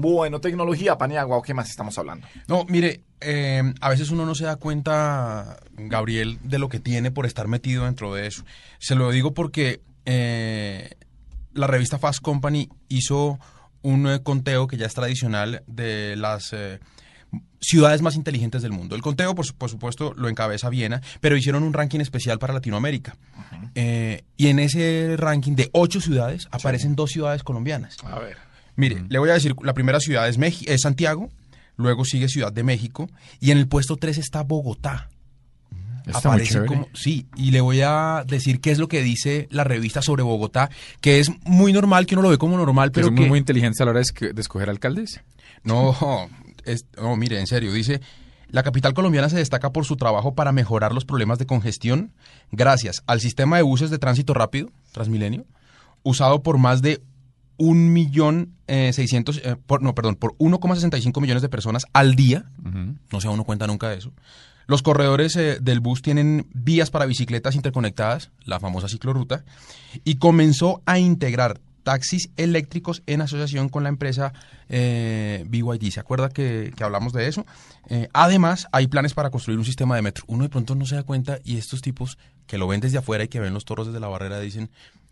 [0.00, 2.26] Bueno, tecnología, Paniagua, ¿o qué más estamos hablando?
[2.46, 7.10] No, mire, eh, a veces uno no se da cuenta, Gabriel, de lo que tiene
[7.10, 8.44] por estar metido dentro de eso.
[8.78, 10.90] Se lo digo porque eh,
[11.52, 13.38] la revista Fast Company hizo
[13.82, 16.80] un eh, conteo que ya es tradicional de las eh,
[17.60, 18.94] ciudades más inteligentes del mundo.
[18.96, 22.54] El conteo, por, su- por supuesto, lo encabeza Viena, pero hicieron un ranking especial para
[22.54, 23.16] Latinoamérica.
[23.74, 27.96] Eh, y en ese ranking de ocho ciudades aparecen dos ciudades colombianas.
[28.04, 28.36] A ver.
[28.78, 31.28] Mire, le voy a decir, la primera ciudad es, Meji- es Santiago,
[31.76, 33.08] luego sigue Ciudad de México,
[33.40, 35.08] y en el puesto 3 está Bogotá.
[36.06, 39.64] Está Aparece como- sí, y le voy a decir qué es lo que dice la
[39.64, 40.70] revista sobre Bogotá,
[41.02, 43.28] que es muy normal, que uno lo ve como normal, Pero pero muy, que...
[43.30, 45.20] muy inteligentes a la hora de escoger alcaldes.
[45.64, 45.94] No,
[46.64, 48.00] es- no, mire, en serio, dice,
[48.48, 52.12] la capital colombiana se destaca por su trabajo para mejorar los problemas de congestión
[52.52, 55.44] gracias al sistema de buses de tránsito rápido, Transmilenio,
[56.04, 57.02] usado por más de
[57.58, 62.46] un millón eh, seiscientos, eh, por, no, perdón, por 1,65 millones de personas al día.
[63.12, 64.12] No se da uno cuenta nunca de eso.
[64.68, 69.44] Los corredores eh, del bus tienen vías para bicicletas interconectadas, la famosa ciclorruta,
[70.04, 74.34] y comenzó a integrar taxis eléctricos en asociación con la empresa
[74.68, 75.90] eh, BYD.
[75.90, 77.46] ¿Se acuerda que, que hablamos de eso?
[77.88, 80.24] Eh, además, hay planes para construir un sistema de metro.
[80.26, 83.24] Uno de pronto no se da cuenta y estos tipos que lo ven desde afuera
[83.24, 84.68] y que ven los toros desde la barrera dicen,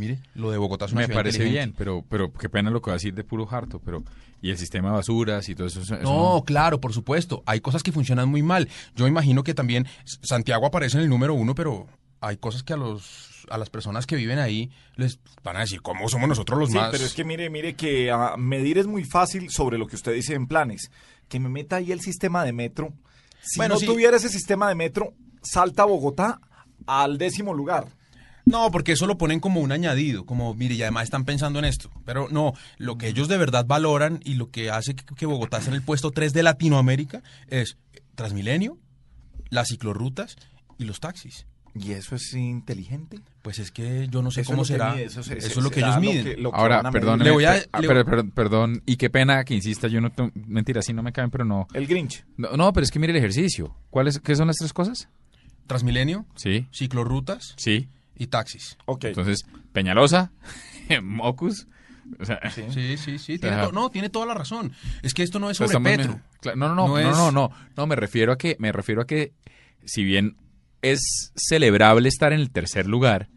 [0.00, 1.66] mire, lo de Bogotá es una Me ciudad parece inteligente".
[1.68, 4.02] bien, pero, pero qué pena lo que va a decir de puro harto, pero
[4.42, 5.80] y el sistema de basuras y todo eso.
[5.82, 7.42] eso No, claro, por supuesto.
[7.46, 8.68] Hay cosas que funcionan muy mal.
[8.96, 11.86] Yo imagino que también Santiago aparece en el número uno, pero
[12.20, 15.82] hay cosas que a los a las personas que viven ahí les van a decir
[15.82, 16.90] cómo somos nosotros los Sí, más.
[16.90, 20.12] pero es que mire, mire que ah, medir es muy fácil sobre lo que usted
[20.14, 20.90] dice en planes.
[21.28, 22.92] Que me meta ahí el sistema de metro.
[23.42, 23.86] Si Bueno, no sí.
[23.86, 26.40] tuviera ese sistema de metro, salta Bogotá
[26.86, 27.88] al décimo lugar.
[28.46, 31.64] No, porque eso lo ponen como un añadido, como, mire, y además están pensando en
[31.66, 31.90] esto.
[32.04, 35.58] Pero no, lo que ellos de verdad valoran y lo que hace que, que Bogotá
[35.58, 37.76] esté en el puesto 3 de Latinoamérica es
[38.14, 38.78] Transmilenio,
[39.50, 40.36] las ciclorrutas
[40.78, 41.46] y los taxis.
[41.72, 43.20] ¿Y eso es inteligente?
[43.42, 44.92] Pues es que yo no sé Eso cómo será.
[44.92, 46.24] mide, eso, se- es se- lo que ellos miden.
[46.24, 49.54] que- lo que Ahora, perdón, Le voy a- ah, le- perdón, y qué pena que
[49.54, 51.68] insista, yo no, mentira, sí no me caen, pero no.
[51.72, 52.24] El Grinch.
[52.36, 53.76] No, no, pero es que mire el ejercicio.
[53.90, 55.08] ¿Cuáles qué son las tres cosas?
[55.68, 57.88] Transmilenio, Sí, ciclorrutas sí.
[58.20, 58.76] Y taxis.
[58.86, 59.06] Ok.
[59.06, 59.40] Entonces,
[59.72, 60.30] Peñalosa,
[61.02, 61.66] Mocus,
[62.18, 63.38] o sea, Sí, sí, sí.
[63.38, 64.72] Tiene no, tiene toda la razón.
[65.02, 66.20] Es que esto no es sobre Petro.
[66.54, 69.02] No, no, no, No no, es- no, no, no, me refiero a que, me refiero
[69.02, 69.32] a que,
[69.84, 70.36] si bien
[70.82, 73.28] es celebrable estar en el tercer lugar,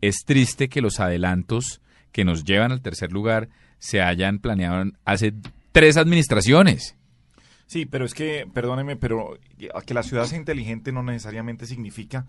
[0.00, 1.80] es triste que los adelantos
[2.12, 3.48] que nos llevan al tercer lugar
[3.78, 5.32] se hayan planeado hace
[5.72, 6.96] tres administraciones.
[7.66, 9.38] Sí, pero es que, perdóneme, pero
[9.86, 12.26] que la ciudad sea inteligente no necesariamente significa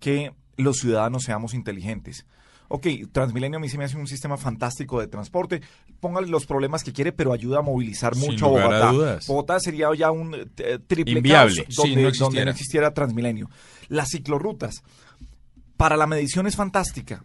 [0.00, 2.26] que los ciudadanos seamos inteligentes.
[2.70, 5.62] Ok, Transmilenio a mí se me hace un sistema fantástico de transporte.
[6.00, 9.18] Póngale los problemas que quiere, pero ayuda a movilizar mucho a lugar a Bogotá.
[9.26, 11.64] Bogotá sería ya un eh, triple Inviable.
[11.64, 13.48] caos Sí, donde, no donde no existiera Transmilenio.
[13.88, 14.82] Las ciclorrutas.
[15.78, 17.24] Para la medición es fantástica.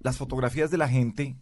[0.00, 1.36] Las fotografías de la gente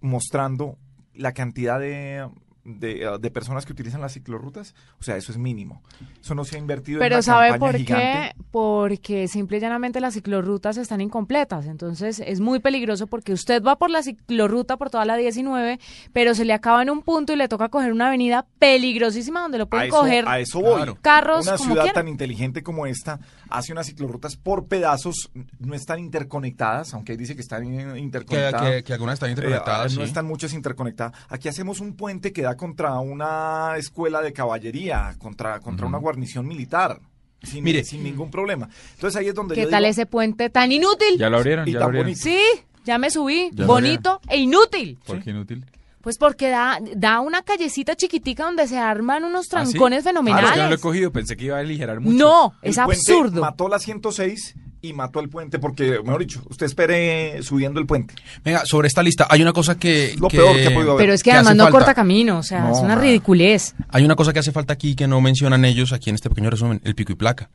[0.00, 0.76] mostrando
[1.14, 2.28] la cantidad de,
[2.64, 5.82] de, uh, de personas que utilizan las ciclorrutas, o sea, eso es mínimo.
[6.20, 8.34] Eso no se ha invertido en Pero una ¿sabe campaña por gigante.
[8.36, 8.42] qué?
[8.50, 11.66] Porque simple y llanamente las ciclorrutas están incompletas.
[11.66, 15.78] Entonces es muy peligroso porque usted va por la ciclorruta por toda la 19,
[16.12, 19.58] pero se le acaba en un punto y le toca coger una avenida peligrosísima donde
[19.58, 20.94] lo A pueden eso, coger a eso voy.
[21.02, 21.94] Carros Una como ciudad quieran.
[22.04, 23.20] tan inteligente como esta
[23.50, 28.70] hace unas ciclorrutas por pedazos, no están interconectadas, aunque dice que están Que, interconectadas.
[28.70, 29.94] que- que algunas están Eh, interconectadas.
[29.94, 30.06] no sí.
[30.06, 31.12] están muchas interconectadas.
[31.28, 36.46] Aquí hacemos un puente que da contra una escuela de caballería, contra, contra una guarnición
[36.46, 37.00] militar.
[37.42, 37.84] Sin, Mire.
[37.84, 38.68] sin ningún problema.
[38.94, 41.18] Entonces ahí es donde ¿Qué yo tal digo, ese puente tan inútil?
[41.18, 42.06] Ya lo abrieron, Y ya tan lo abrieron.
[42.12, 42.22] bonito.
[42.22, 42.38] Sí,
[42.86, 43.50] ya me subí.
[43.52, 44.98] Ya Bonito e inútil.
[45.06, 45.66] ¿Por qué inútil?
[46.04, 49.72] Pues porque da, da una callecita chiquitica donde se arman unos ¿Ah, sí?
[49.72, 50.56] trancones Ah, es que fenomenales.
[50.58, 52.16] no lo he cogido, pensé que iba a aligerar mucho.
[52.16, 53.40] No, es absurdo.
[53.40, 58.14] Mató la 106 y mató el puente porque, mejor dicho, usted espere subiendo el puente.
[58.44, 60.14] Venga, sobre esta lista hay una cosa que...
[60.18, 61.02] Lo peor que ha podido haber.
[61.04, 61.78] Pero es que ¿Qué además no falta?
[61.78, 63.74] corta camino, o sea, No, es una ridiculez.
[63.88, 66.50] Hay una cosa que hace falta aquí que no mencionan ellos aquí en este pequeño
[66.50, 67.48] resumen, el pico y placa.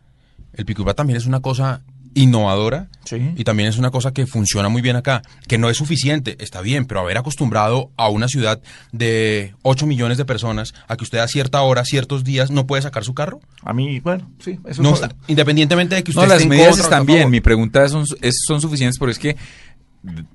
[0.54, 1.82] El pico y placa también es una cosa
[2.14, 3.32] innovadora Sí.
[3.36, 6.62] y también es una cosa que funciona muy bien acá, que no es suficiente, está
[6.62, 8.62] bien, pero haber acostumbrado a una ciudad
[8.92, 12.82] de 8 millones de personas a que usted a cierta hora, ciertos días, no puede
[12.84, 13.40] sacar su carro.
[13.64, 16.70] A mí, bueno, sí, eso No, es está- independientemente de que usted No, las medidas
[16.70, 17.30] contra están bien.
[17.30, 19.36] Mi pregunta es, son, es- son suficientes, pero es que,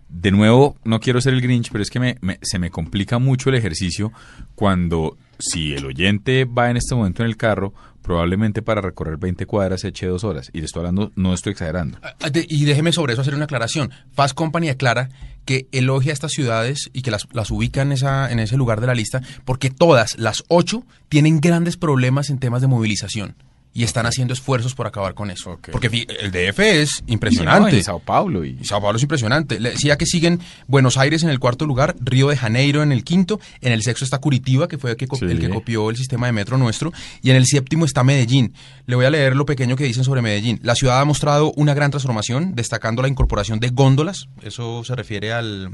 [0.08, 3.18] de nuevo, no quiero ser el Grinch, pero es que me- me- se me complica
[3.18, 4.12] mucho el ejercicio
[4.54, 7.72] cuando, si el oyente va en este momento en el carro,
[8.02, 10.50] probablemente para recorrer 20 cuadras eche dos horas.
[10.52, 11.98] Y le estoy hablando, no estoy exagerando.
[12.02, 13.90] Ah, de- y déjeme sobre eso hacer una aclaración.
[14.12, 15.08] Fast Company aclara
[15.46, 18.80] que elogia a estas ciudades y que las, las ubica en, esa, en ese lugar
[18.80, 23.34] de la lista porque todas las ocho tienen grandes problemas en temas de movilización
[23.76, 25.58] y están haciendo esfuerzos por acabar con eso.
[25.72, 27.76] Porque el DF es Sí, no, impresionante.
[27.76, 28.56] y Sao Paulo y...
[28.60, 29.58] Y Sao Paulo es impresionante.
[29.58, 30.38] Le decía que siguen
[30.68, 34.04] Buenos Aires en el cuarto lugar, Río de Janeiro en el quinto, en el sexto
[34.04, 35.24] está Curitiba, que fue el que, Sí.
[35.26, 38.54] el que copió el sistema de metro nuestro, y en el séptimo está Medellín.
[38.86, 40.60] Le voy a leer lo pequeño que dicen sobre Medellín.
[40.62, 45.32] La ciudad ha mostrado una gran transformación, destacando la incorporación de góndolas, eso se refiere
[45.32, 45.70] al...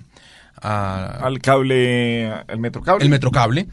[0.63, 3.05] a- Al cable, el metrocable.
[3.05, 3.67] el metrocable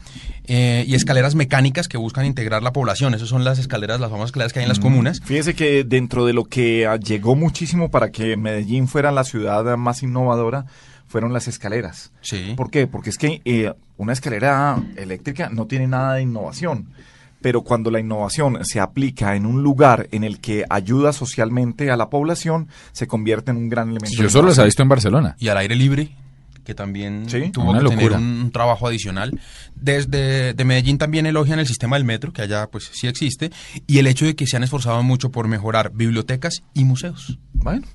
[0.44, 3.14] eh, y escaleras mecánicas que buscan integrar la población.
[3.14, 5.20] Esas son las escaleras, las famosas escaleras que hay en las comunas.
[5.24, 9.76] Fíjese que dentro de lo que ah, llegó muchísimo para que Medellín fuera la ciudad
[9.76, 10.66] más innovadora
[11.06, 12.12] fueron las escaleras.
[12.20, 12.52] Sí.
[12.56, 12.86] ¿Por qué?
[12.86, 16.88] Porque es que eh, una escalera eléctrica no tiene nada de innovación.
[17.40, 21.96] Pero cuando la innovación se aplica en un lugar en el que ayuda socialmente a
[21.96, 24.20] la población, se convierte en un gran elemento.
[24.20, 25.36] Yo solo las he visto en Barcelona.
[25.38, 26.10] y al aire libre,
[26.68, 29.40] que también Sí, tuvo que tener un trabajo adicional.
[29.74, 33.50] Desde de Medellín también elogian el sistema del metro, que allá pues sí existe,
[33.86, 37.38] y el hecho de que se han esforzado mucho por mejorar bibliotecas y museos.
[37.54, 37.86] Bueno,